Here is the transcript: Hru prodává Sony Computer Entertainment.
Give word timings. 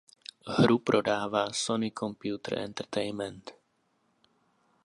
Hru 0.47 0.77
prodává 0.79 1.53
Sony 1.53 1.91
Computer 1.99 2.57
Entertainment. 2.59 3.51